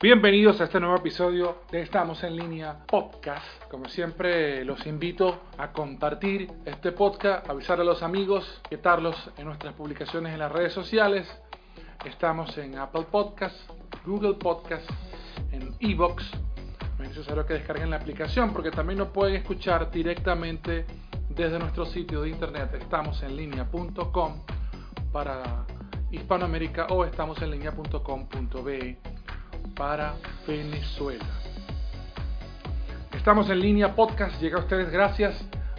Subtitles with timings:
[0.00, 3.44] Bienvenidos a este nuevo episodio de Estamos en línea podcast.
[3.68, 9.74] Como siempre, los invito a compartir este podcast, avisar a los amigos, quitarlos en nuestras
[9.74, 11.26] publicaciones en las redes sociales.
[12.04, 13.56] Estamos en Apple Podcast,
[14.06, 14.88] Google Podcast,
[15.50, 16.30] en Evox.
[16.96, 20.86] No es necesario que descarguen la aplicación porque también nos pueden escuchar directamente
[21.28, 24.44] desde nuestro sitio de internet estamosenlinea.com
[25.10, 25.66] para
[26.12, 29.17] Hispanoamérica o estamosenlinea.com.be
[29.74, 30.14] para
[30.46, 31.24] Venezuela.
[33.16, 35.34] Estamos en línea podcast, llega a ustedes gracias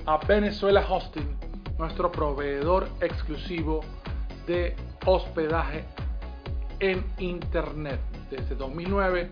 [0.06, 1.38] a Venezuela Hosting,
[1.78, 3.82] nuestro proveedor exclusivo
[4.48, 5.84] de hospedaje
[6.80, 8.00] en Internet.
[8.30, 9.30] Desde 2009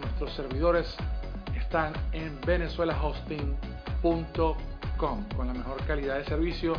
[0.00, 0.96] nuestros servidores
[1.56, 6.74] están en venezuelahosting.com con la mejor calidad de servicio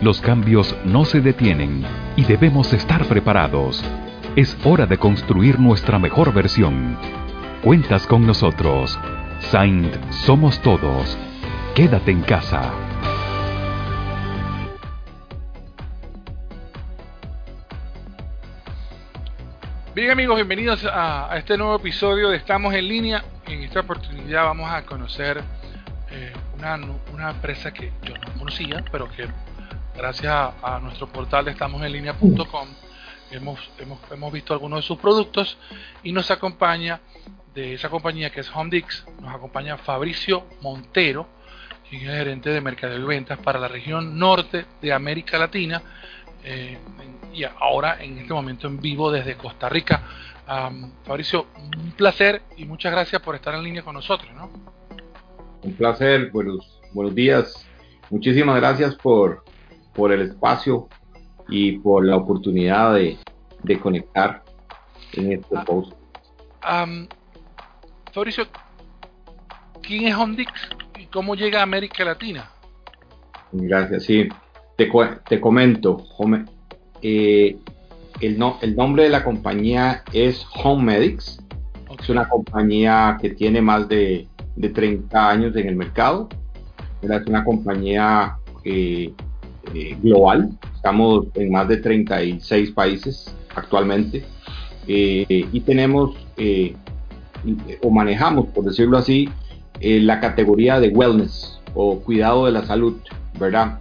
[0.01, 3.83] los cambios no se detienen y debemos estar preparados.
[4.37, 6.97] Es hora de construir nuestra mejor versión.
[7.65, 8.97] Cuentas con nosotros.
[9.41, 11.19] Saint somos todos.
[11.75, 12.73] Quédate en casa.
[19.97, 23.25] Bien amigos, bienvenidos a, este nuevo episodio de Estamos en línea.
[23.47, 25.43] En esta oportunidad vamos a conocer
[26.11, 26.79] eh, una,
[27.13, 29.29] una empresa que yo no conocía, pero que
[29.97, 32.69] gracias a, nuestro portal de estamosenlinea.com
[33.31, 35.59] hemos, hemos, hemos visto algunos de sus productos
[36.03, 37.01] y nos acompaña
[37.55, 41.29] de esa compañía que es HomeDix, nos acompaña Fabricio Montero,
[41.89, 45.83] quien es gerente de mercado y ventas para la región norte de América Latina
[46.45, 46.79] eh,
[47.35, 50.03] y ahora en este momento en vivo desde Costa Rica.
[51.05, 54.33] Fabricio, un placer y muchas gracias por estar en línea con nosotros.
[54.35, 54.51] ¿no?
[55.63, 57.67] Un placer, buenos, buenos días.
[58.11, 59.45] Muchísimas gracias por,
[59.93, 60.89] por el espacio
[61.49, 63.19] y por la oportunidad de,
[63.81, 64.45] conectar
[65.15, 65.93] en este ah, post.
[68.13, 68.47] Fabricio,
[69.83, 70.53] ¿quién es Hondix
[70.99, 72.49] y cómo llega a América Latina?
[73.53, 74.29] Gracias, sí.
[74.77, 74.89] Te,
[75.29, 76.05] te comento,
[77.03, 77.57] eh,
[78.21, 81.41] el, no, el nombre de la compañía es Home Medics.
[82.01, 86.29] Es una compañía que tiene más de, de 30 años en el mercado.
[87.01, 89.13] Es una compañía eh,
[89.73, 90.51] eh, global.
[90.75, 94.25] Estamos en más de 36 países actualmente
[94.87, 96.17] eh, y tenemos
[97.83, 99.29] o manejamos, por decirlo así,
[99.81, 102.97] la categoría de wellness o cuidado de la salud,
[103.39, 103.79] ¿verdad?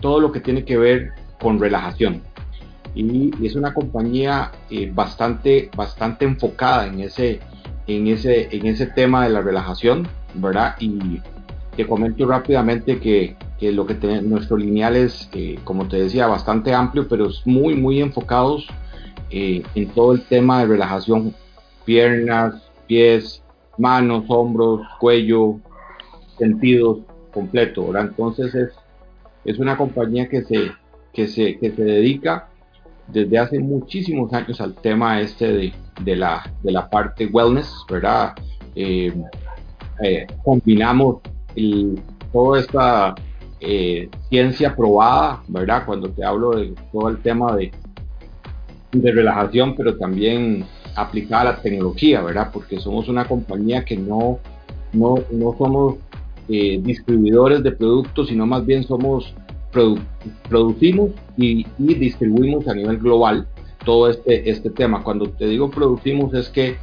[0.00, 2.22] todo lo que tiene que ver con relajación.
[2.94, 4.50] Y, es una compañía
[4.92, 7.40] bastante, bastante enfocada en ese,
[7.86, 10.76] en, ese, en ese tema de la relajación, ¿verdad?
[10.80, 11.20] Y
[11.76, 16.26] te comento rápidamente que que lo que tiene nuestro lineal es, eh, como te decía,
[16.26, 18.66] bastante amplio, pero es muy, muy enfocados
[19.30, 21.34] eh, en todo el tema de relajación,
[21.84, 22.54] piernas,
[22.86, 23.42] pies,
[23.76, 25.60] manos, hombros, cuello,
[26.38, 27.00] sentidos
[27.34, 27.86] completo.
[27.88, 28.08] ¿verdad?
[28.08, 28.70] Entonces es,
[29.44, 30.72] es una compañía que se,
[31.12, 32.48] que, se, que se dedica
[33.08, 35.72] desde hace muchísimos años al tema este de,
[36.04, 38.34] de, la, de la parte wellness, ¿verdad?
[38.74, 39.12] Eh,
[40.42, 41.16] combinamos
[41.54, 42.00] el,
[42.32, 43.14] toda esta
[43.60, 45.84] eh, ciencia probada, ¿verdad?
[45.84, 47.70] Cuando te hablo de todo el tema de,
[48.92, 52.50] de relajación, pero también aplicada a la tecnología, ¿verdad?
[52.52, 54.38] Porque somos una compañía que no,
[54.92, 55.96] no, no somos
[56.48, 59.34] eh, distribuidores de productos, sino más bien somos
[60.48, 63.46] producimos y, distribuimos a nivel global
[63.90, 65.02] todo este, este tema.
[65.02, 66.76] Cuando te digo producimos es que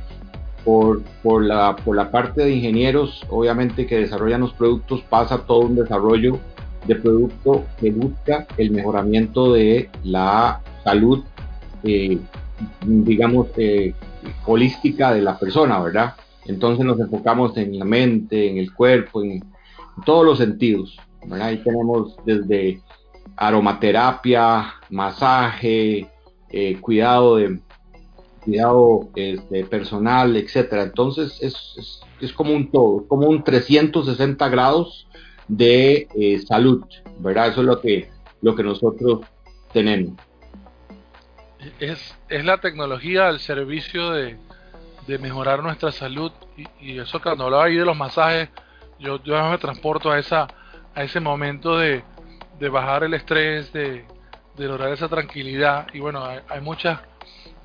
[0.65, 5.59] por, por, la, por la parte de ingenieros, obviamente que desarrollan los productos, pasa todo
[5.59, 6.38] un desarrollo
[6.86, 11.24] de producto que busca el mejoramiento de la salud,
[11.86, 12.18] eh,
[12.86, 13.94] digamos, eh,
[14.45, 16.13] holística de la persona, ¿verdad?
[16.45, 19.45] Entonces nos enfocamos en la mente, en el cuerpo, en,
[20.06, 21.48] todos los sentidos, ¿verdad?
[21.48, 22.81] Ahí tenemos desde
[23.38, 26.09] aromaterapia, masaje,
[26.50, 27.60] eh, cuidado de
[28.44, 30.84] cuidado este, personal, etcétera.
[30.84, 35.08] Entonces es, es, como un todo, como un 360 grados
[35.50, 36.86] de eh, salud,
[37.20, 37.50] ¿verdad?
[37.50, 38.10] Eso es lo que,
[38.42, 39.26] lo que nosotros
[39.74, 40.14] tenemos.
[41.80, 44.38] Es, es la tecnología al servicio de,
[45.08, 46.32] de mejorar nuestra salud
[46.80, 48.50] y, eso cuando hablaba ahí de los masajes,
[48.98, 50.48] yo, yo me transporto a esa
[50.98, 52.02] a ese momento de,
[52.60, 54.04] de bajar el estrés, de,
[54.57, 55.88] de, lograr esa tranquilidad.
[55.94, 57.00] Y bueno, hay, muchas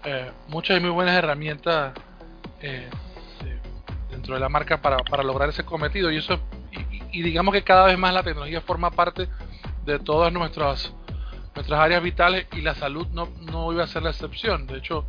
[0.04, 1.92] eh, muchas y muy buenas herramientas
[2.60, 2.88] eh,
[4.10, 6.10] dentro de la marca para, para lograr ese cometido.
[6.10, 6.40] Y eso
[7.10, 9.28] y, digamos que cada vez más la tecnología forma parte
[9.84, 10.92] de todas nuestras
[11.54, 14.66] nuestras áreas vitales y la salud no, no iba a ser la excepción.
[14.66, 15.04] De hecho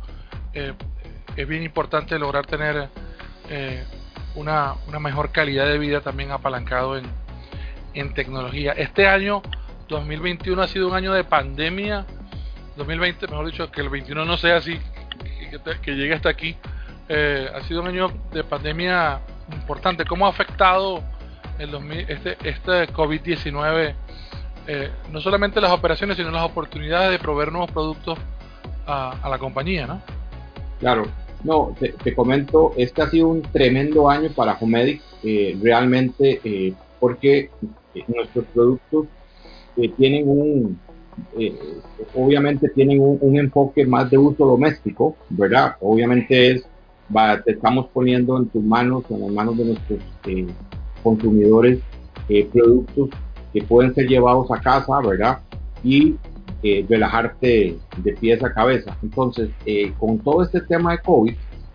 [0.52, 0.74] eh,
[1.36, 2.88] es bien importante lograr tener
[4.34, 7.04] una, una, mejor calidad de vida también apalancado en,
[7.94, 8.72] en tecnología.
[8.72, 9.42] Este año
[9.88, 12.06] 2021 ha sido un año de pandemia,
[12.76, 14.78] 2020, mejor dicho, que el 21 no sea así,
[15.82, 16.56] que, llegue hasta aquí.
[17.08, 19.20] Eh, ha sido un año de pandemia
[19.52, 20.04] importante.
[20.04, 21.02] ¿Cómo ha afectado
[21.58, 23.94] el 2000, este, este COVID-19
[24.66, 28.18] eh, no solamente las operaciones, sino las oportunidades de proveer nuevos productos
[28.86, 29.86] a, a la compañía?
[29.86, 30.00] ¿no?
[30.80, 31.06] Claro,
[31.44, 37.50] no, te, comento, este ha sido un tremendo año para Homedic, eh, realmente, eh, porque
[37.94, 39.06] eh, nuestros productos
[39.96, 40.78] tienen un,
[42.14, 45.76] obviamente tienen un, enfoque más de uso doméstico, ¿verdad?
[45.80, 46.66] Obviamente es,
[47.14, 50.00] va, te estamos poniendo en tus manos, en las manos de nuestros
[51.02, 51.80] consumidores,
[52.52, 53.10] productos
[53.52, 55.38] que pueden ser llevados a casa, ¿verdad?
[55.82, 56.16] Y
[56.66, 58.96] eh, relajarte de pies a cabeza.
[59.02, 61.34] Entonces, eh, con todo este tema de COVID,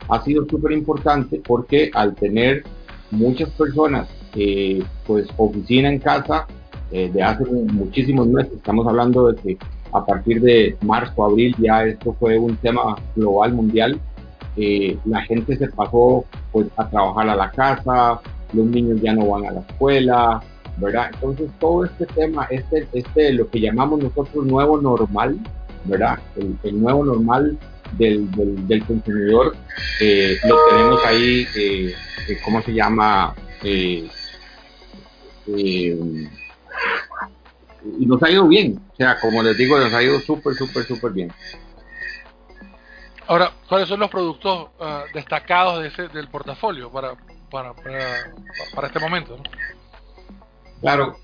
[0.09, 2.63] ha sido súper importante porque al tener
[3.11, 6.47] muchas personas, eh, pues oficina en casa,
[6.91, 9.57] de hace muchísimos meses, estamos hablando de que
[9.91, 13.99] a partir de marzo, abril, ya esto fue un tema global, mundial,
[15.05, 18.19] la gente se pasó pues a trabajar a la casa,
[18.53, 20.41] los niños ya no van a la escuela,
[20.77, 21.11] ¿verdad?
[21.13, 25.37] Entonces todo este tema, este, este, lo que llamamos nosotros nuevo normal,
[25.85, 26.19] ¿verdad?
[26.63, 27.57] El, nuevo normal
[27.97, 28.29] del,
[28.67, 29.55] del, consumidor,
[30.01, 31.93] eh, lo tenemos ahí, eh,
[32.27, 33.33] eh, ¿cómo se llama?
[37.99, 40.83] Y nos ha ido bien, o sea, como les digo, nos ha ido súper, súper,
[40.85, 41.31] súper bien.
[43.27, 47.15] Ahora, ¿cuáles son los productos ah, destacados de ese, del portafolio para,
[47.51, 48.33] para, para,
[48.73, 49.37] para este momento?
[49.37, 49.43] ¿no?
[50.81, 51.17] Claro.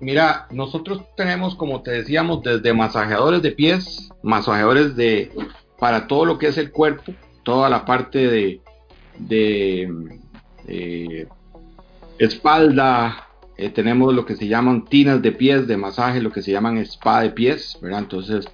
[0.00, 5.30] Mira, nosotros tenemos, como te decíamos, desde masajeadores de pies, masajeadores de
[5.78, 7.12] para todo lo que es el cuerpo,
[7.44, 8.60] toda la parte de,
[9.18, 10.18] de
[10.66, 11.28] eh,
[12.18, 13.28] espalda,
[13.62, 16.78] eh, tenemos lo que se llaman tinas de pies de masaje, lo que se llaman
[16.78, 18.00] spa de pies, ¿verdad?
[18.00, 18.48] Entonces,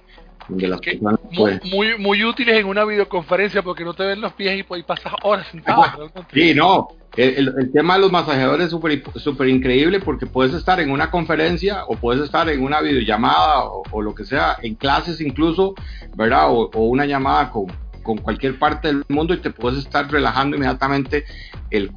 [0.49, 4.83] muy, muy, muy, útiles en una videoconferencia porque no te ven los pies y, pues,
[4.83, 6.11] pasas horas sentado.
[6.33, 10.91] sí, no, el, tema de los masajeadores es súper super increíble porque puedes estar en
[10.91, 15.75] una conferencia o puedes estar en una videollamada o, lo que sea, en clases incluso,
[16.15, 16.45] ¿verdad?
[16.49, 17.65] O, una llamada con,
[18.03, 21.25] con, cualquier parte del mundo y te puedes estar relajando inmediatamente
[21.71, 21.91] el,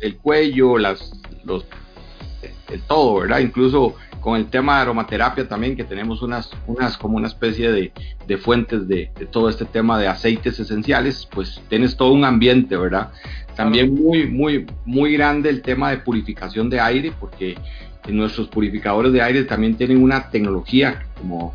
[0.00, 1.12] el, cuello, las,
[1.44, 1.64] los,
[2.72, 3.40] el todo, ¿verdad?
[3.40, 7.92] Incluso con el tema de aromaterapia también, que tenemos unas, unas como una especie de,
[8.26, 12.76] de fuentes de, de, todo este tema de aceites esenciales, pues tienes todo un ambiente,
[12.76, 13.10] ¿verdad?
[13.56, 17.56] También muy, muy, muy grande el tema de purificación de aire, porque
[18.08, 21.54] nuestros purificadores de aire también tienen una tecnología, como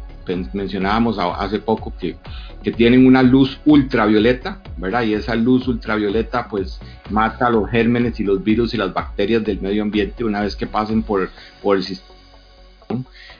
[0.54, 2.15] mencionábamos hace poco, que,
[2.63, 5.03] que tienen una luz ultravioleta, ¿verdad?
[5.03, 6.79] Y esa luz ultravioleta pues
[7.10, 10.67] mata los gérmenes y los virus y las bacterias del medio ambiente una vez que
[10.67, 11.29] pasen por,
[11.62, 12.15] por el sistema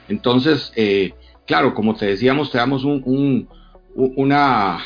[0.08, 1.14] entonces, eh,
[1.46, 3.48] claro, como te decíamos, te damos un,
[3.94, 4.78] una,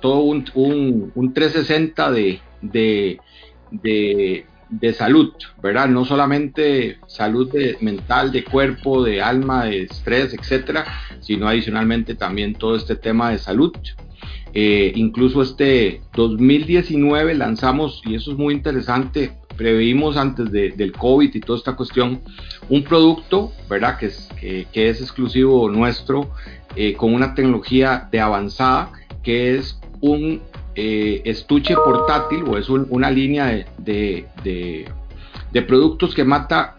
[0.00, 0.44] todo un,
[1.14, 3.18] un 360 de, de,
[3.70, 4.46] de,
[4.92, 5.88] salud, ¿verdad?
[5.88, 10.84] No solamente salud mental, de cuerpo, de alma, de estrés, etcétera,
[11.20, 13.72] sino adicionalmente también todo este tema de salud.
[14.52, 21.40] Eh, incluso este 2019 lanzamos, y eso es muy interesante, preveímos antes del COVID y
[21.40, 22.20] toda esta cuestión,
[22.68, 23.98] un producto, ¿verdad?
[23.98, 26.30] Que es, que, es exclusivo nuestro,
[26.76, 28.90] eh, con una tecnología de avanzada,
[29.22, 30.40] que es un
[30.74, 36.74] eh, estuche portátil o es una línea de productos que mata,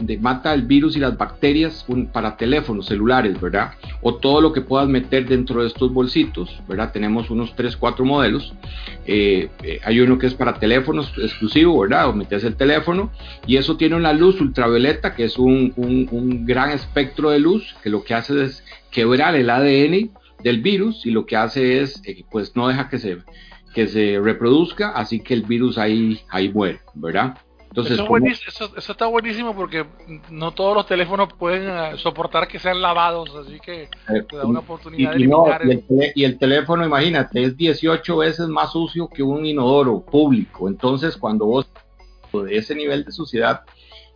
[0.53, 3.74] el virus y las bacterias para teléfonos celulares, ¿verdad?
[4.01, 6.91] O todo lo que puedas meter dentro de estos bolsitos, ¿verdad?
[6.93, 8.53] Tenemos unos 3, 4 modelos.
[9.05, 12.10] Eh, eh, hay uno que es para teléfonos exclusivo, ¿verdad?
[12.10, 13.12] O metes el teléfono
[13.45, 17.89] y eso tiene una luz ultravioleta que es un, un, gran espectro de luz que
[17.89, 20.12] lo que hace es quebrar el ADN
[20.43, 23.17] del virus y lo que hace es, pues no deja que se,
[23.73, 27.37] que se reproduzca, así que el virus ahí, ahí muere, ¿verdad?
[27.71, 27.97] Entonces,
[28.47, 29.85] eso, está buenísimo porque
[30.29, 34.45] no todos los teléfonos pueden eh, soportar que sean lavados, así que eh, te da
[34.45, 39.45] una oportunidad y, de y, el, teléfono, imagínate, es 18 veces más sucio que un
[39.45, 40.67] inodoro público.
[40.67, 41.69] Entonces, cuando vos
[42.33, 43.61] de ese nivel de suciedad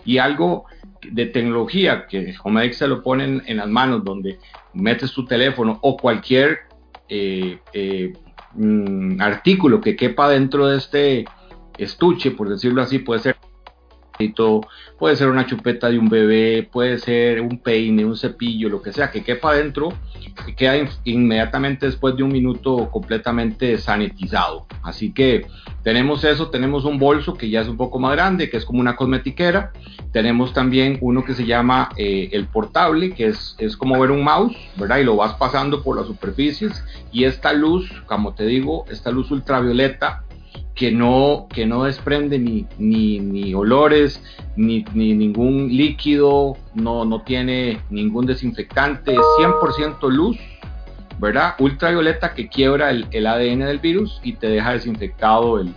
[0.03, 0.65] y algo
[1.01, 4.38] de tecnología que Homedex se lo ponen en las manos, donde
[4.74, 6.59] metes tu teléfono o cualquier
[7.07, 7.59] eh,
[8.55, 11.25] mm, artículo que quepa dentro de este
[11.77, 13.38] estuche, por decirlo así, puede ser
[14.98, 18.91] puede ser una chupeta de un bebé, puede ser un peine, un cepillo, lo que
[18.91, 19.93] sea, que quepa adentro,
[20.45, 24.65] que queda inmediatamente después de un minuto completamente sanitizado.
[24.84, 25.48] Así que
[25.84, 28.79] tenemos eso, tenemos un bolso que ya es un poco más grande, que es como
[28.79, 29.72] una cosmetiquera.
[30.12, 34.24] Tenemos también uno que se llama eh, el portable, que es, es como ver un
[34.24, 34.98] mouse, ¿verdad?
[34.98, 36.84] Y lo vas pasando por las superficies.
[37.12, 40.25] Y esta luz, como te digo, esta luz ultravioleta
[40.75, 44.21] que no, que no desprende ni, ni, olores,
[44.57, 50.38] ni, ningún líquido, no, no tiene ningún desinfectante, es 100% luz,
[51.17, 51.55] ¿verdad?
[51.59, 55.74] Ultravioleta que quiebra el, ADN del virus y te deja desinfectado el,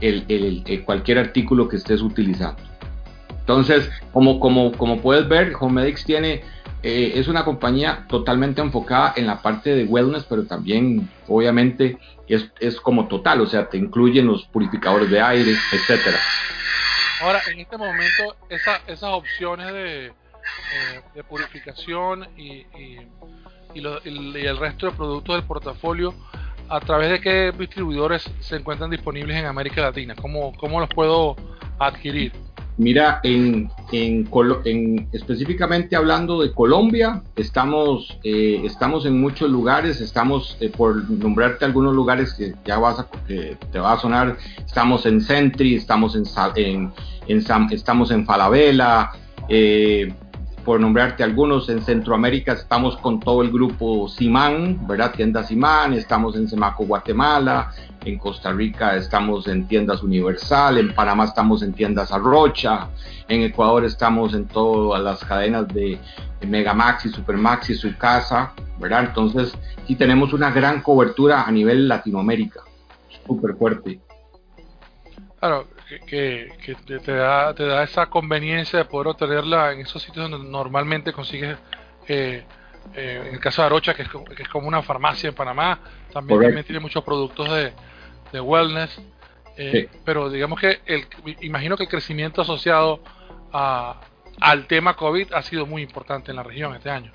[0.00, 2.62] el, cualquier artículo que estés utilizando.
[3.40, 6.42] Entonces, como, como, como puedes ver, Homedics tiene
[6.82, 12.50] eh, es una compañía totalmente enfocada en la parte de wellness, pero también obviamente es,
[12.58, 16.18] es, como total, o sea, te incluyen los purificadores de aire, etcétera.
[17.20, 20.12] Ahora, en este momento, esa, esas opciones de, eh,
[21.14, 23.06] de purificación y, y,
[23.74, 26.14] y, el resto de productos del portafolio,
[26.70, 30.14] ¿a través de qué distribuidores se encuentran disponibles en América Latina?
[30.14, 31.36] ¿Cómo, cómo los puedo
[31.78, 32.32] adquirir?
[32.80, 40.70] Mira, en, en, específicamente hablando de Colombia, estamos, eh, estamos en muchos lugares, estamos, eh,
[40.74, 45.74] por nombrarte algunos lugares que ya vas a, te va a sonar, estamos en Centri,
[45.74, 46.24] estamos en,
[46.56, 46.90] en,
[47.70, 49.10] estamos en Falabella,
[49.50, 50.14] eh,
[50.70, 55.10] por nombrarte algunos, en Centroamérica estamos con todo el grupo Simán, ¿verdad?
[55.10, 57.72] Tienda Simán, estamos en Semaco, Guatemala,
[58.04, 62.86] en Costa Rica estamos en tiendas Universal, en Panamá estamos en tiendas Arrocha,
[63.26, 65.98] en Ecuador estamos en todas las cadenas de
[66.46, 69.06] Megamax y Supermax y su casa, ¿verdad?
[69.06, 69.52] Entonces,
[69.88, 72.60] sí tenemos una gran cobertura a nivel Latinoamérica,
[73.26, 73.98] súper fuerte.
[75.40, 75.66] Claro,
[75.98, 81.12] que, te, da, te da esa conveniencia de poder obtenerla en esos sitios donde normalmente
[81.12, 81.58] consigues,
[82.06, 82.44] eh,
[82.94, 85.80] eh, en el caso de Arocha, que es, que es, como una farmacia en Panamá,
[86.12, 87.72] también, también tiene muchos productos de,
[88.32, 89.00] de wellness,
[89.56, 91.04] eh, pero digamos que el,
[91.40, 93.00] imagino que el crecimiento asociado
[93.52, 94.00] a,
[94.40, 97.12] al tema COVID ha sido muy importante en la región este año.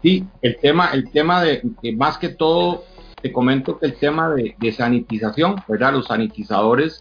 [0.00, 1.62] Sí, el tema, el tema de,
[1.96, 2.84] más que todo,
[3.20, 5.92] te comento que el tema de, de sanitización, ¿verdad?
[5.92, 7.00] Los sanitizadores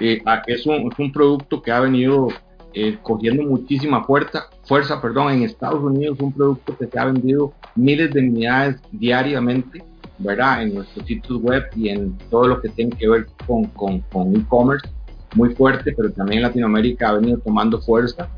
[0.00, 2.28] eh, es, un, es, un, producto que ha venido
[2.74, 7.52] eh, cogiendo muchísima fuerza, fuerza perdón, en Estados Unidos, un producto que se ha vendido
[7.74, 9.82] miles de unidades diariamente,
[10.18, 10.62] ¿verdad?
[10.62, 14.36] En nuestros sitios web y en todo lo que tiene que ver con, con, con
[14.36, 14.88] e-commerce,
[15.34, 18.28] muy fuerte, pero también en Latinoamérica ha venido tomando fuerza,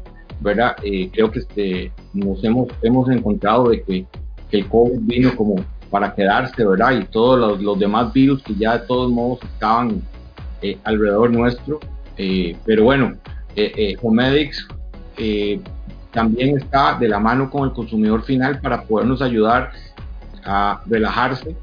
[0.40, 0.76] ¿verdad?
[0.82, 4.06] Eh, creo que este, nos hemos, hemos encontrado de que,
[4.50, 5.56] que el COVID vino como
[5.90, 6.92] para quedarse, ¿verdad?
[6.92, 10.02] Y todos los, los demás virus que ya de todos modos estaban
[10.62, 11.80] eh, alrededor nuestro.
[12.16, 13.14] Eh, pero bueno,
[13.54, 14.66] eh, Homedics
[16.12, 19.72] también está de la mano con el consumidor final para podernos ayudar
[20.44, 21.54] a relajarse,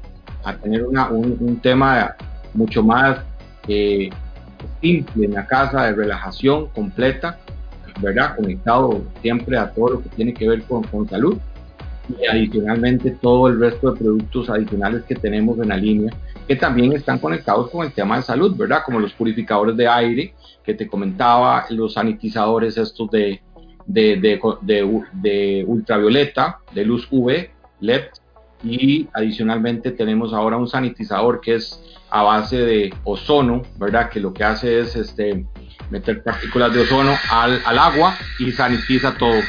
[0.44, 2.14] a tener una, un, tema
[2.54, 3.18] mucho más
[4.80, 7.38] simple en la casa de relajación completa,
[8.00, 8.36] ¿verdad?
[8.36, 11.38] Conectado siempre a todo lo que tiene que ver con, con salud
[12.08, 16.12] y adicionalmente todo el resto de productos adicionales que tenemos en la línea
[16.46, 18.82] que también están conectados con el tema de salud, ¿verdad?
[18.84, 20.34] Como los purificadores de aire
[20.64, 23.40] que te comentaba, los sanitizadores estos de,
[23.86, 27.50] de, de, ultravioleta, de luz UV,
[27.80, 28.04] LED,
[28.62, 34.08] y adicionalmente tenemos ahora un sanitizador que es a base de ozono, ¿verdad?
[34.08, 35.44] Que lo que hace es este,
[35.90, 39.40] meter partículas de ozono al, al agua y sanitiza todo.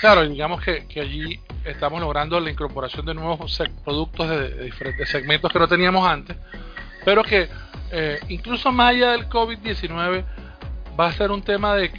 [0.00, 5.58] Claro, digamos que allí estamos logrando la incorporación de nuevos productos de, diferentes segmentos que
[5.58, 6.36] no teníamos antes,
[7.04, 7.48] pero que
[7.90, 10.24] eh, incluso más allá del COVID-19
[10.98, 11.90] va a ser un tema de,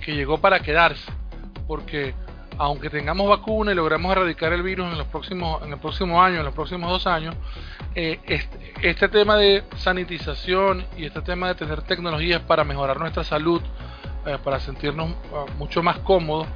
[0.00, 1.10] que llegó para quedarse,
[1.66, 2.14] porque
[2.58, 6.38] aunque tengamos vacuna y logramos erradicar el virus en los próximos en el próximo año,
[6.38, 7.34] en los próximos dos años,
[7.94, 13.24] eh, este, este, tema de sanitización y este tema de tener tecnologías para mejorar nuestra
[13.24, 13.62] salud,
[14.26, 16.46] eh, para sentirnos ah, mucho más cómodos,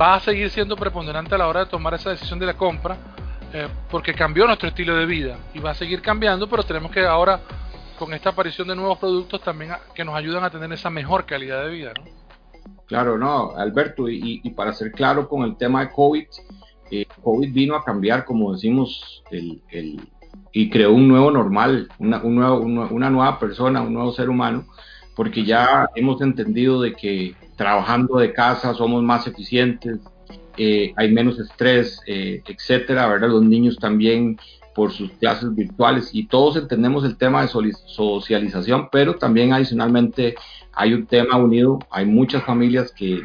[0.00, 2.96] va a seguir siendo preponderante a la hora de tomar esa decisión de la compra,
[3.52, 7.04] eh, porque cambió nuestro estilo de vida y va a seguir cambiando, pero tenemos que
[7.04, 7.40] ahora
[7.98, 11.64] con esta aparición de nuevos productos también que nos ayudan a tener esa mejor calidad
[11.64, 11.92] de vida.
[12.86, 16.24] Claro, no, Alberto, y, para ser claro con el tema de COVID,
[16.90, 19.60] eh, COVID vino a cambiar, como decimos, el,
[20.52, 24.64] y creó un nuevo normal, una, un nuevo, una nueva persona, un nuevo ser humano,
[25.14, 29.98] porque ya hemos entendido de que trabajando de casa somos más eficientes,
[30.56, 33.28] eh, hay menos estrés, eh, etcétera, ¿verdad?
[33.28, 34.38] Los niños también
[34.74, 40.34] por sus clases virtuales y todos entendemos el tema de socialización, pero también adicionalmente
[40.72, 43.20] hay un tema unido, hay muchas familias que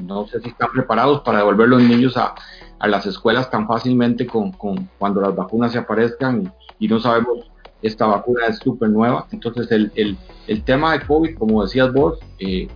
[0.00, 2.34] no sé si están preparados para devolver los niños a,
[2.78, 7.50] a las escuelas tan fácilmente con, con, cuando las vacunas se aparezcan y, no sabemos,
[7.82, 10.16] esta vacuna es súper nueva, entonces el, el,
[10.46, 12.68] el, tema de COVID, como decías vos, eh,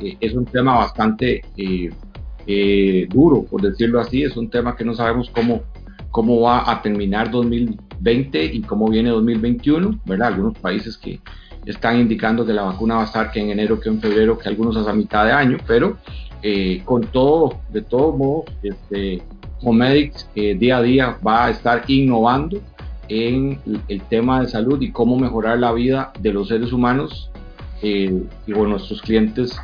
[0.00, 4.94] eh, es un tema bastante eh, duro, por decirlo así, es un tema que no
[4.94, 5.62] sabemos cómo,
[6.10, 10.28] cómo va a terminar 2020 y cómo viene 2021, ¿verdad?
[10.28, 11.20] Algunos países que
[11.66, 14.48] están indicando que la vacuna va a estar que en enero, que en febrero, que
[14.48, 15.98] algunos hasta mitad de año, pero
[16.42, 19.22] eh, con todo, de todos modos, este,
[19.62, 22.60] Homedics eh, día a día va a estar innovando
[23.08, 27.30] en el tema de salud y cómo mejorar la vida de los seres humanos
[27.82, 29.58] eh, y con nuestros clientes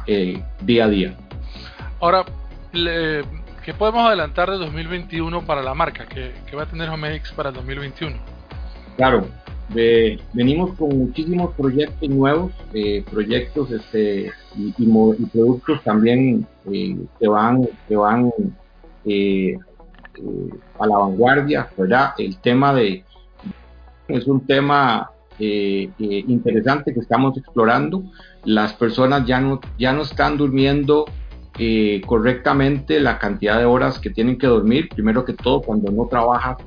[0.62, 1.16] día a día.
[2.00, 2.24] Ahora,
[2.72, 6.06] ¿qué podemos adelantar de 2021 para la marca?
[6.06, 8.16] ¿Qué, va a tener Homedics para el 2021?
[8.96, 9.26] Claro,
[10.32, 17.96] venimos con muchísimos proyectos nuevos, eh, proyectos este, y, productos también eh, que van, que
[17.96, 18.30] van
[19.06, 19.56] eh,
[20.78, 22.12] a la vanguardia, ¿verdad?
[22.18, 23.04] El tema de
[24.08, 28.04] es un tema interesante que estamos explorando.
[28.44, 31.06] Las personas ya no, ya no están durmiendo
[31.58, 34.88] eh, correctamente la cantidad de horas que tienen que dormir.
[34.88, 36.58] Primero que todo, cuando no trabajas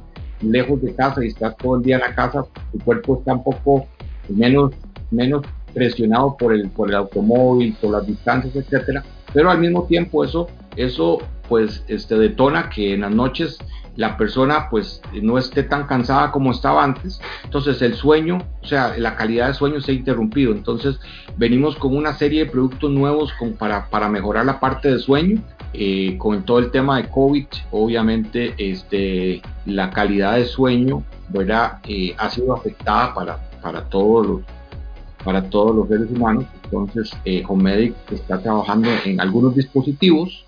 [0.42, 3.44] lejos de casa y estás todo el día en la casa, tu cuerpo está un
[3.44, 3.88] poco
[4.30, 4.74] menos,
[5.12, 9.04] menos presionado por el, por el automóvil, por las distancias, etcétera.
[9.34, 13.58] Pero al mismo tiempo eso, eso pues este, detona que en las noches
[13.98, 17.20] la persona pues no esté tan cansada como estaba antes.
[17.44, 20.54] Entonces el sueño, o sea, la calidad de sueño se ha interrumpido.
[20.54, 21.00] Entonces
[21.36, 25.42] venimos con una serie de productos nuevos con, para, para mejorar la parte de sueño.
[25.74, 31.80] Eh, con todo el tema de COVID, obviamente este, la calidad de sueño ¿verdad?
[31.88, 34.42] Eh, ha sido afectada para, para, todos los,
[35.24, 36.46] para todos los seres humanos.
[36.64, 40.46] Entonces, eh, Homedic está trabajando en algunos dispositivos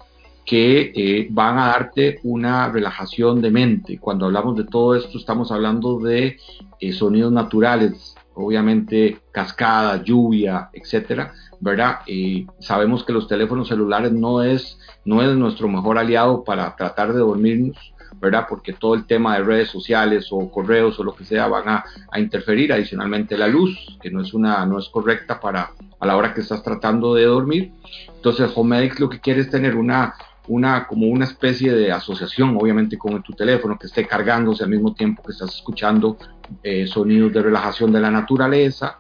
[0.50, 4.00] que eh, van a darte una relajación de mente.
[4.00, 6.38] Cuando hablamos de todo esto, estamos hablando de
[6.80, 12.00] eh, sonidos naturales, obviamente cascada, lluvia, etcétera, ¿verdad?
[12.08, 17.14] Eh, sabemos que los teléfonos celulares no es, no es nuestro mejor aliado para tratar
[17.14, 17.78] de dormirnos,
[18.20, 18.48] ¿verdad?
[18.50, 21.86] Porque todo el tema de redes sociales o correos o lo que sea van a,
[22.12, 22.74] a, interferir.
[22.74, 26.42] Adicionalmente la luz, que no es, una, no es correcta para a la hora que
[26.42, 27.72] estás tratando de dormir.
[28.16, 30.16] Entonces Homedics lo que quiere es tener una
[30.50, 34.94] una, como una especie de asociación, obviamente, con tu teléfono que esté cargándose al mismo
[34.94, 36.18] tiempo que estás escuchando
[36.64, 38.98] eh, sonidos de relajación de la naturaleza,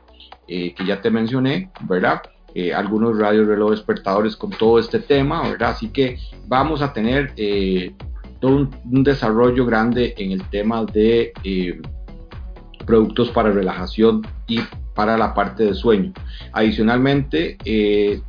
[0.47, 2.21] eh, que ya te mencioné, ¿verdad?
[2.53, 5.71] Eh, algunos radio reloj despertadores con todo este tema, ¿verdad?
[5.71, 7.33] Así que vamos a tener
[8.39, 11.33] todo un, un, desarrollo grande en el tema de
[12.89, 14.61] productos para relajación y
[14.95, 16.11] para la parte de sueño.
[16.53, 18.19] Adicionalmente, eh,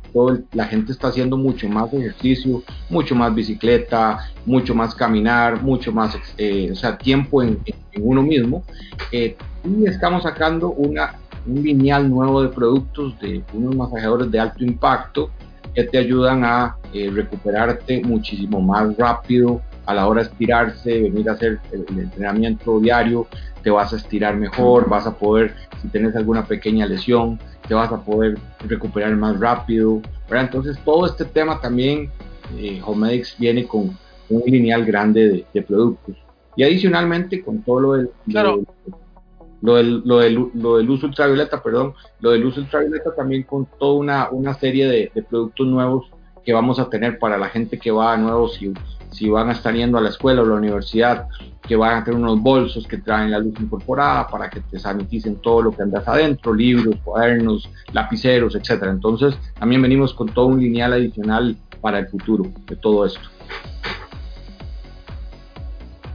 [0.53, 6.15] la gente está haciendo mucho más ejercicio, mucho más bicicleta, mucho más caminar, mucho más,
[6.37, 7.57] eh, o sea, tiempo en,
[7.99, 8.63] uno mismo.
[9.11, 11.15] Eh, y estamos sacando una,
[11.47, 15.31] un lineal nuevo de productos de unos masajeadores de alto impacto
[15.73, 21.33] que te ayudan a recuperarte muchísimo más rápido a la hora de estirarse, venir a
[21.33, 23.27] hacer el entrenamiento diario,
[23.63, 27.91] te vas a estirar mejor, vas a poder, si tienes alguna pequeña lesión, te vas
[27.91, 30.01] a poder recuperar más rápido.
[30.29, 32.09] Entonces todo este tema también,
[32.57, 33.97] eh, Homedics viene con
[34.29, 36.15] un lineal grande de, productos.
[36.55, 41.93] Y adicionalmente con todo lo del, lo, del, lo, del, lo, del, uso ultravioleta, perdón,
[42.19, 46.11] lo del uso ultravioleta también con toda una, una serie de, de productos nuevos
[46.43, 48.73] que vamos a tener para la gente que va a nuevos si,
[49.11, 51.27] si van a estar yendo a la escuela o la universidad,
[51.61, 55.37] que van a tener unos bolsos que traen la luz incorporada para que te saniticen
[55.37, 58.91] todo lo que andas adentro, libros, cuadernos, lapiceros, etcétera.
[58.91, 63.21] Entonces, también venimos con todo un lineal adicional para el futuro de todo esto.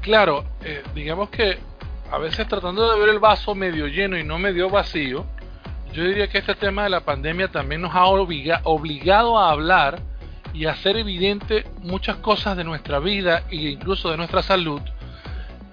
[0.00, 1.59] Claro, eh, digamos que
[2.11, 5.24] a veces tratando de ver el vaso medio lleno y no medio vacío,
[5.92, 10.00] yo diría que este tema de la pandemia también nos ha obligado a hablar
[10.56, 14.80] y hacer evidente muchas cosas de nuestra vida e incluso de nuestra salud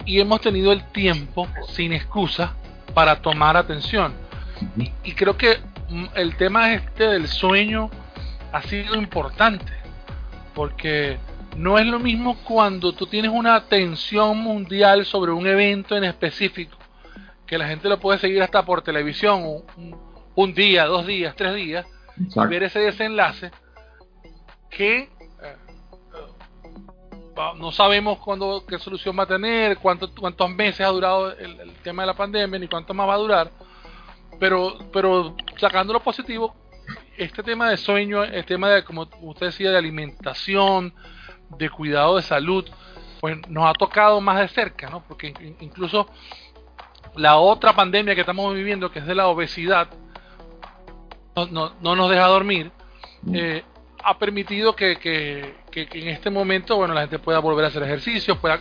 [0.06, 2.54] y hemos tenido el tiempo sin excusa
[2.94, 4.14] para tomar atención.
[4.76, 7.90] y, creo que mm, el tema este del sueño
[8.52, 9.72] ha sido importante,
[10.54, 11.18] porque
[11.56, 16.78] no es lo mismo cuando tú tienes una atención mundial sobre un evento en específico,
[17.48, 19.64] que la gente lo puede seguir hasta por televisión,
[20.36, 21.86] un, día, dos días, tres días,
[22.18, 23.52] y ver ese desenlace,
[24.76, 25.56] que eh,
[27.58, 31.72] no sabemos cuándo, qué solución va a tener, cuánto, cuántos meses ha durado el, el,
[31.78, 33.52] tema de la pandemia, ni cuánto más va a durar,
[34.40, 36.56] pero, pero sacando lo positivo,
[37.18, 40.94] este tema de sueño, el tema de, como usted decía, de alimentación,
[41.58, 42.66] de cuidado de salud,
[43.20, 45.04] pues nos ha tocado más de cerca, ¿no?
[45.08, 46.08] Porque incluso
[47.16, 49.88] la otra pandemia que estamos viviendo, que es de la obesidad,
[51.36, 52.72] no, no, nos deja dormir,
[53.22, 53.36] mm.
[53.36, 53.64] eh,
[54.04, 57.84] ha permitido que, que, que, en este momento, bueno, la gente pueda volver a hacer
[57.84, 58.60] ejercicio, pueda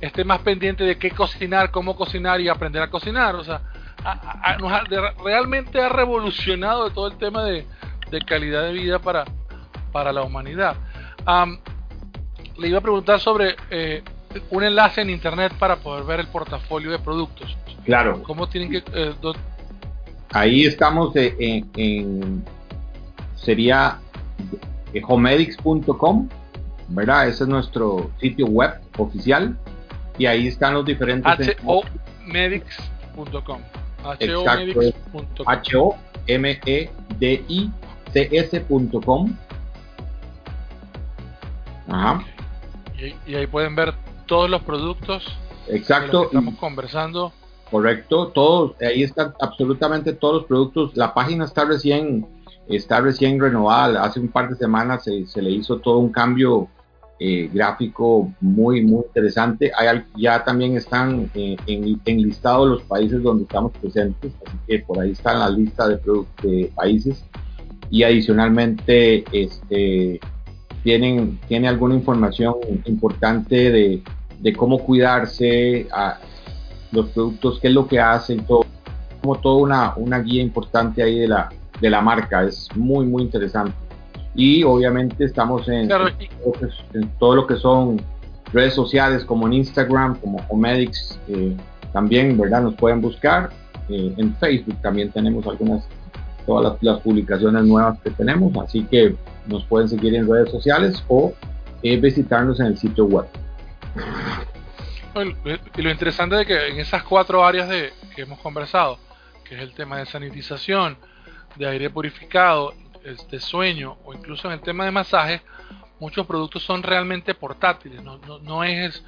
[0.00, 3.60] esté más pendiente de qué cocinar, cómo cocinar y aprender a cocinar, o sea,
[5.22, 7.66] realmente ha revolucionado todo el tema de,
[8.10, 9.24] de calidad de vida para,
[9.92, 10.76] para la humanidad.
[12.58, 14.02] le iba a preguntar sobre eh,
[14.50, 17.56] un enlace en internet para poder ver el portafolio de productos.
[17.84, 18.22] Claro.
[18.22, 18.82] ¿Cómo tienen que...?
[18.94, 19.14] Eh,
[20.32, 22.44] Ahí estamos en,
[23.34, 23.98] sería
[25.06, 26.28] homedics.com,
[26.88, 27.28] ¿verdad?
[27.28, 29.56] Ese es nuestro sitio web oficial
[30.18, 31.56] y ahí están los diferentes...
[31.64, 33.60] homedics.com.
[35.46, 36.90] H-O-M-E-D-I
[38.12, 39.36] cs.com.
[41.88, 42.24] Ajá.
[43.26, 43.94] Y, ahí pueden ver
[44.26, 45.24] todos los productos.
[45.68, 46.24] Exacto.
[46.24, 47.32] estamos conversando.
[47.70, 50.96] Correcto, todos, ahí están absolutamente todos los productos.
[50.96, 52.26] La página está recién,
[52.68, 54.02] está recién renovada.
[54.02, 56.68] Hace un par de semanas se, le hizo todo un cambio
[57.18, 59.72] eh, gráfico muy, muy interesante.
[59.76, 64.78] Hay, ya también están eh, en, en, listado los países donde estamos presentes, así que
[64.80, 65.98] por ahí está la lista de,
[66.42, 67.24] de países
[67.90, 70.20] y adicionalmente este,
[70.82, 72.54] tienen, tiene alguna información
[72.86, 74.02] importante de,
[74.38, 76.18] de cómo cuidarse, a
[76.92, 78.64] los productos, qué es lo que hacen, todo,
[79.20, 83.22] como toda una, una guía importante ahí de la, de la marca, es muy, muy
[83.22, 83.74] interesante.
[84.34, 85.88] Y obviamente estamos en,
[87.18, 88.00] todo, lo que son
[88.52, 91.56] redes sociales como en Instagram, como Homedics, eh,
[91.92, 92.62] también, ¿verdad?
[92.62, 93.50] Nos pueden buscar.
[93.88, 95.84] Eh, en Facebook también tenemos algunas
[96.46, 99.14] todas las, publicaciones nuevas que tenemos, así que
[99.46, 101.32] nos pueden seguir en redes sociales o
[101.82, 103.26] eh, visitarnos en el sitio web.
[105.76, 108.98] Y lo interesante es que en esas cuatro áreas de, que hemos conversado,
[109.44, 110.96] que es el tema de sanitización,
[111.56, 115.42] de aire purificado, de sueño o incluso en el tema de masaje,
[115.98, 119.04] muchos productos son realmente portátiles, no, no, no es,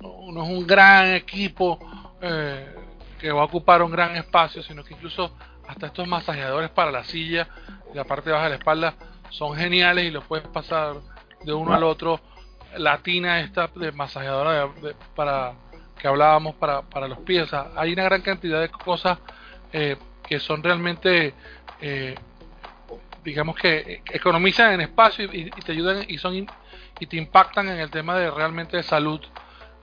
[0.00, 1.78] no, es un gran equipo
[2.20, 2.74] eh,
[3.18, 7.04] que va a ocupar un gran espacio, sino que incluso hasta estos masajeadores para la
[7.04, 7.48] silla
[7.96, 8.94] la parte baja de la espalda
[9.30, 10.96] son geniales y los puedes pasar
[11.42, 12.20] de uno al otro.
[12.76, 14.68] La tina esta de masajeadora
[15.14, 15.54] para
[15.98, 17.48] que hablábamos para, para los pies.
[17.74, 19.18] hay una gran cantidad de cosas
[19.72, 19.96] eh,
[20.28, 21.34] que son realmente,
[21.80, 22.14] eh,
[23.24, 26.46] digamos que economizan en espacio y, te ayudan y son
[26.98, 29.20] y te impactan en el tema de realmente de salud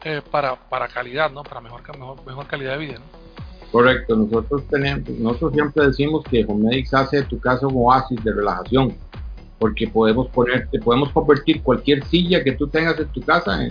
[0.05, 1.43] eh, para, para calidad, ¿no?
[1.43, 1.81] Para mejor,
[2.25, 3.23] mejor, calidad de vida, ¿no?
[3.71, 8.33] Correcto, nosotros tenemos, nosotros siempre decimos que Homedics hace de tu casa un oasis de
[8.33, 8.95] relajación,
[9.57, 13.65] porque podemos ponerte, podemos convertir cualquier silla que tú tengas en tu casa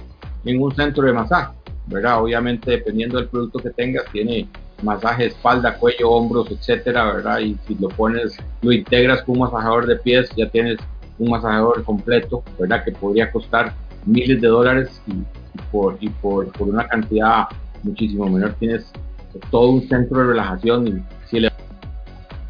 [0.44, 1.52] en, un centro de masaje,
[1.86, 2.22] ¿verdad?
[2.22, 4.48] Obviamente dependiendo del producto que tengas, tiene
[4.82, 7.38] masaje de espalda, cuello, hombros, etcétera, ¿verdad?
[7.40, 10.78] Y si lo pones, lo integras con un masajador de pies, ya tienes
[11.18, 12.84] un masajador completo, ¿verdad?
[12.84, 15.12] Que podría costar miles de dólares y,
[15.70, 17.46] por, por, una cantidad
[17.82, 18.90] muchísimo menor tienes
[19.50, 21.50] todo un centro de relajación y si le,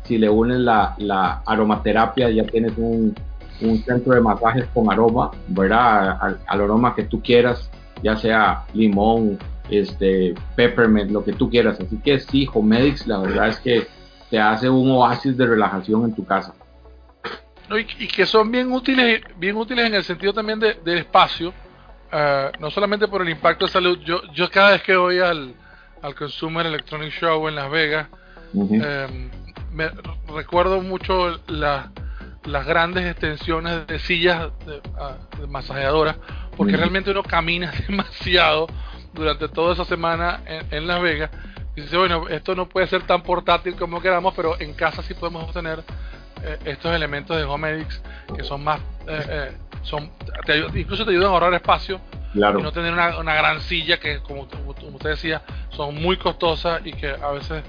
[0.04, 3.14] si le unes la, la aromaterapia ya tienes un,
[3.60, 6.18] un, centro de masajes con aroma, ¿verdad?
[6.20, 7.70] Al, aroma que tú quieras,
[8.02, 9.38] ya sea limón,
[9.70, 11.80] este, peppermint, lo que tú quieras.
[11.80, 13.86] Así que sí, Homedics, la verdad es que
[14.30, 16.54] te hace un oasis de relajación en tu casa.
[17.70, 22.60] y, que son bien útiles, bien útiles en el sentido también de, del espacio, uh,
[22.60, 23.98] no solamente por el impacto de salud.
[24.04, 25.54] Yo, yo cada vez que voy al,
[26.02, 28.08] al Consumer Electronic Show en Las Vegas.
[28.54, 29.30] Em,
[29.72, 29.90] me
[30.34, 35.16] recuerdo mucho las grandes extensiones de sillas de, ah,
[35.48, 36.16] masajeadoras,
[36.56, 38.66] porque realmente uno camina demasiado
[39.12, 41.30] durante toda esa semana en, Las Vegas.
[41.76, 45.14] Y dice, bueno, esto no puede ser tan portátil como queramos, pero en casa sí
[45.14, 45.82] podemos tener
[46.42, 48.02] eh, estos elementos de Homedics
[48.36, 50.10] que son más, eh, eh, son,
[50.74, 52.00] incluso te ayudan a ahorrar espacio
[52.34, 56.92] y no tener una, una, gran silla que, como, usted decía, son muy costosas y
[56.92, 57.62] que a veces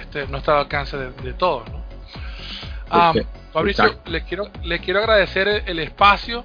[0.00, 1.68] este, no está al alcance de, todos.
[1.70, 1.78] ¿no?
[3.52, 6.44] Fabricio, les quiero, les quiero agradecer el, espacio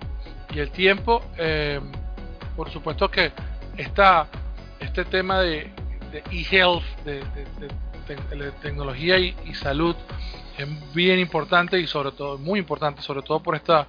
[0.53, 1.21] y el tiempo.
[1.37, 1.79] Eh,
[2.55, 3.31] por supuesto que
[3.77, 4.27] esta,
[4.83, 5.71] este tema de
[6.31, 7.23] e-health, de,
[8.61, 9.95] tecnología y, salud,
[10.57, 13.87] es bien importante y sobre todo, muy importante, sobre todo por esta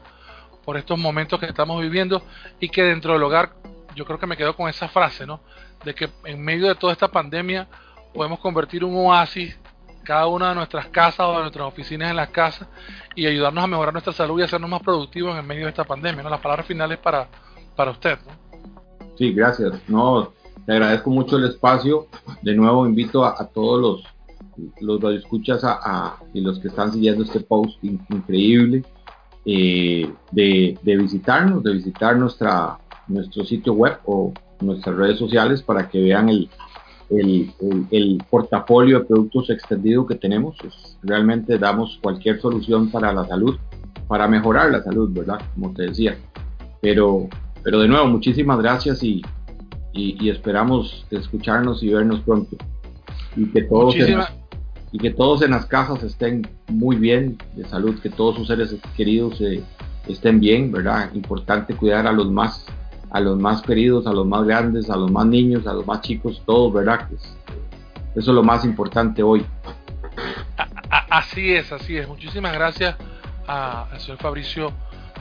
[0.65, 2.23] por estos momentos que estamos viviendo
[2.59, 3.53] y que dentro del hogar,
[3.95, 5.41] yo creo que me quedo con esa frase, ¿no?
[5.85, 7.69] De que en medio de toda esta pandemia
[8.15, 9.59] podemos convertir un oasis
[10.05, 12.67] cada una de nuestras casas o de nuestras oficinas en las casas
[13.15, 16.23] y ayudarnos a mejorar nuestra salud y hacernos más productivos en medio de esta pandemia,
[16.23, 16.31] ¿no?
[16.31, 17.29] Las palabras finales para,
[17.77, 18.45] para usted, ¿no?
[19.19, 19.73] Sí, gracias.
[19.87, 20.33] No,
[20.67, 22.07] te agradezco mucho el espacio.
[22.43, 24.15] De nuevo invito a, todos los
[24.81, 28.85] los radioescuchas a, y los que están siguiendo este post increíble
[29.45, 36.01] eh, de, visitarnos, de visitar nuestra, nuestro sitio web o nuestras redes sociales para que
[36.01, 36.49] vean el,
[37.11, 40.57] el, portafolio de productos extendido que tenemos.
[41.03, 43.57] realmente damos cualquier solución para la salud,
[44.07, 45.41] para mejorar la salud, ¿verdad?
[45.55, 46.17] Como te decía.
[46.81, 47.29] Pero
[47.65, 49.23] pero de nuevo, muchísimas gracias y,
[49.95, 52.57] y, esperamos escucharnos y vernos pronto.
[53.37, 54.21] Y que todos en,
[54.93, 58.75] y que todos en las casas estén muy bien de salud, que todos sus seres
[58.97, 59.63] queridos eh,
[60.09, 61.13] estén bien, ¿verdad?
[61.15, 62.67] Importante cuidar a los más
[63.11, 66.01] a los más queridos, a los más grandes, a los más niños, a los más
[66.01, 67.09] chicos, todos, ¿verdad?
[67.13, 67.39] Eso
[68.17, 69.47] es lo más importante hoy.
[70.91, 72.09] Así es, así es.
[72.09, 72.97] Muchísimas gracias
[73.47, 74.73] al señor Fabricio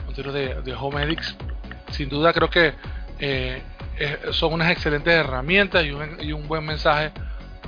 [0.06, 1.16] Montero de, de Home
[1.90, 2.72] sin duda creo que
[3.18, 3.62] eh,
[4.32, 7.12] son unas excelentes herramientas y un, buen mensaje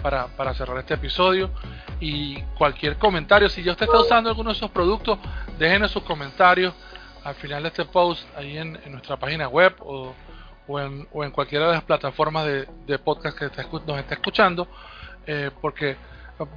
[0.03, 1.51] para, cerrar este episodio.
[2.01, 5.19] Y cualquier comentario, si ya usted está usando alguno de esos productos,
[5.59, 6.75] déjenos sus comentarios
[7.25, 10.15] al final de este post ahí en, nuestra página web o,
[10.79, 13.47] en, cualquiera de las plataformas de, podcast que
[13.87, 14.69] nos está escuchando,
[15.27, 15.97] eh, porque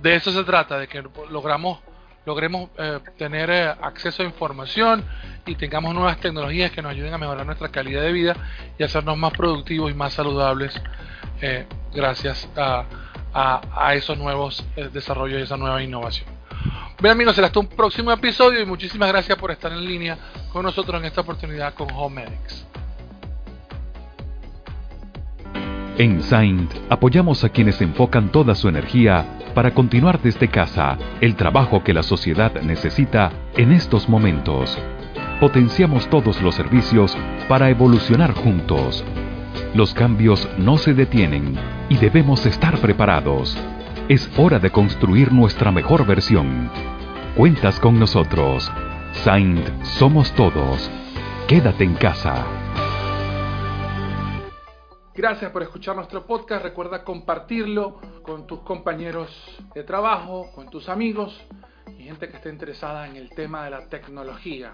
[0.02, 1.80] de eso se trata, de que logramos
[2.26, 5.04] logremos eh, tener eh, acceso a información
[5.46, 8.36] y tengamos nuevas tecnologías que nos ayuden a mejorar nuestra calidad de vida
[8.78, 10.80] y hacernos más productivos y más saludables
[11.42, 12.86] eh, gracias a,
[13.94, 16.28] esos nuevos desarrollos y esa nueva innovación.
[17.00, 20.18] Bien amigos, será hasta un próximo episodio y muchísimas gracias por estar en línea
[20.52, 22.66] con nosotros en esta oportunidad con Home Medics.
[26.00, 31.84] En Saint apoyamos a quienes enfocan toda su energía para continuar desde casa el trabajo
[31.84, 34.78] que la sociedad necesita en estos momentos.
[35.42, 37.18] Potenciamos todos los servicios
[37.50, 39.04] para evolucionar juntos.
[39.74, 41.56] Los cambios no se detienen
[41.90, 43.58] y debemos estar preparados.
[44.08, 46.70] Es hora de construir nuestra mejor versión.
[47.36, 48.72] Cuentas con nosotros.
[49.12, 50.90] Saint somos todos.
[51.50, 52.46] Quédate en casa.
[55.20, 56.64] Gracias por escuchar nuestro podcast.
[56.64, 59.30] Recuerda compartirlo con tus compañeros
[59.76, 61.38] de trabajo, con tus amigos
[61.98, 64.72] y gente que esté interesada en el tema de la tecnología.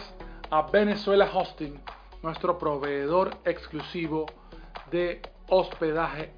[0.51, 1.81] a Venezuela Hosting,
[2.23, 4.27] nuestro proveedor exclusivo
[4.91, 6.33] de hospedaje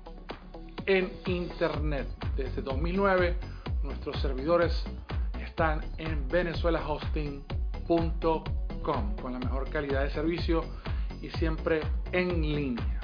[0.86, 2.06] en Internet.
[2.36, 3.36] Desde 2009
[3.82, 4.84] nuestros servidores
[5.40, 10.64] están en venezuelahosting.com con la mejor calidad de servicio
[11.20, 11.80] y siempre
[12.12, 13.01] en línea.